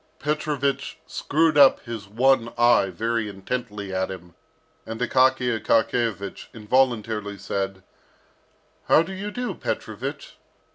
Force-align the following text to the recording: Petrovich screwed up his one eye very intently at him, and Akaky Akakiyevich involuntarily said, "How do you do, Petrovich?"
Petrovich 0.17 0.97
screwed 1.05 1.59
up 1.59 1.79
his 1.81 2.07
one 2.07 2.51
eye 2.57 2.89
very 2.89 3.29
intently 3.29 3.93
at 3.93 4.09
him, 4.09 4.33
and 4.83 4.99
Akaky 4.99 5.55
Akakiyevich 5.61 6.47
involuntarily 6.55 7.37
said, 7.37 7.83
"How 8.85 9.03
do 9.03 9.13
you 9.13 9.29
do, 9.29 9.53
Petrovich?" 9.53 10.37